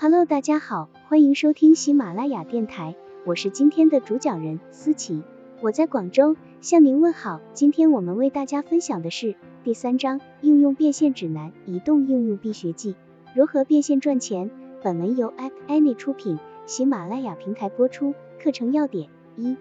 [0.00, 2.94] Hello，大家好，欢迎收听喜马拉雅电台，
[3.26, 5.24] 我是今天的主讲人思琪，
[5.60, 7.40] 我在广州向您问好。
[7.52, 9.34] 今天我们为大家分享的是
[9.64, 12.94] 第三章应用变现指南，移动应用必学记，
[13.34, 14.52] 如何变现赚钱。
[14.84, 18.14] 本文由 App Annie 出品，喜马拉雅平台播出。
[18.40, 19.56] 课程要点：一、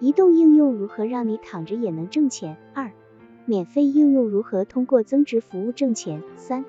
[0.00, 2.92] 移动应用如何让你躺着也能挣钱；二、
[3.46, 6.66] 免费应用如何通过增值服务挣钱；三、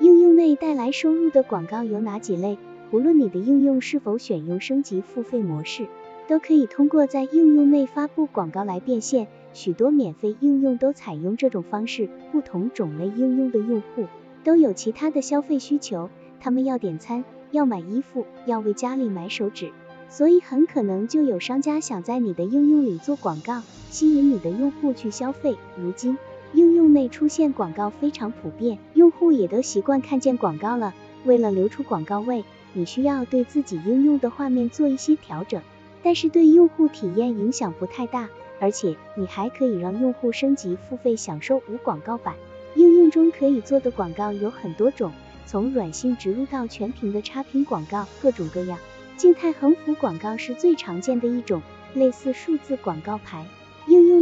[0.00, 2.56] 应用内带来收入的广告有哪几类？
[2.90, 5.86] 无论你的应用是否选用升级付费模式，
[6.26, 9.28] 都可以通过在应用内发布广告来变现。
[9.52, 12.08] 许多免费应用都采用这种方式。
[12.32, 14.06] 不同种类应用的用户
[14.42, 16.08] 都有其他的消费需求，
[16.40, 17.24] 他们要点餐。
[17.50, 19.72] 要买衣服，要为家里买手纸，
[20.08, 23.60] 所以很可能就有商家想在你的应用里做广告，
[23.90, 25.56] 吸引你的用户去消费。
[25.76, 26.16] 如今，
[26.52, 30.94] 应用内出现广告非常普遍，用户也都习惯看见广告了。
[31.24, 35.62] 为了留出广告位，你需要对自己应用的画面做一些调整，
[36.02, 42.34] 但是对用户体验影响不太大，而且你还可以让用户升级付费，享受无广告版。
[42.74, 45.12] 应用中可以做的广告有很多种。
[45.46, 48.78] 从软性植入到全屏的插屏广告，各种各样。
[49.16, 51.60] 静态横幅广告是最常见的一种，
[51.92, 53.44] 类似数字广告牌。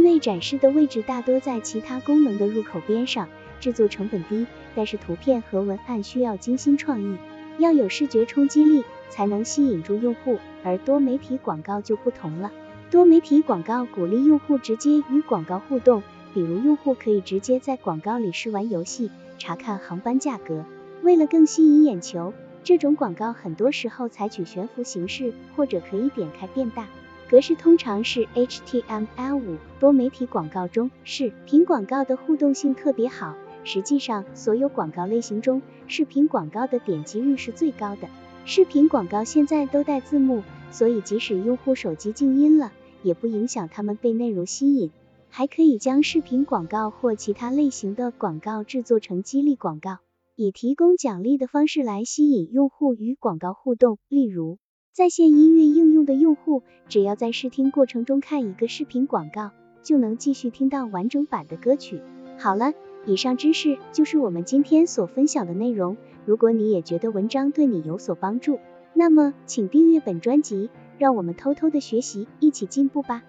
[0.09, 3.29] 应用内展示的位置大多在其他功能的入口边上，
[3.59, 7.15] 制作成本低，但是图片和文案需要精心创意，
[7.59, 10.39] 要有视觉冲击力，才能吸引住用户。
[10.63, 12.51] 而多媒体广告就不同了，
[12.89, 16.01] 多媒体广告鼓励用户直接与广告互动，
[16.33, 20.65] 比如用户可以直接在广告里试玩游戏，查看航班价格。
[21.03, 26.87] 为了更吸引眼球，这种广告很多时候采取悬浮形式，或者可以点开变大，
[27.29, 29.57] 格式通常是 HTML5。
[29.79, 33.37] 多媒体广告中，视频广告的互动性特别好。
[33.63, 38.09] 实际上，所有广告类型中，视频广告的点击率是最高的。
[38.45, 42.71] 视频广告现在都带字幕，所以即使用户手机静音了，
[43.03, 44.89] 也不影响他们被内容吸引。
[45.29, 49.99] 还可以将视频广告或其他类型的广告制作成激励广告。
[50.35, 54.57] 以提供奖励的方式来吸引用户与广告互动，例如
[54.99, 59.51] 在线音乐应用的用户，只要在试听过程中看一个视频广告，
[59.81, 62.01] 就能继续听到完整版的歌曲。
[62.37, 62.73] 好了，
[63.05, 65.95] 以上知识就是我们今天所分享的内容。
[66.25, 68.59] 如果你也觉得文章对你有所帮助，
[68.93, 73.23] 那么请订阅本专辑，让我们偷偷的学习，一起进步吧。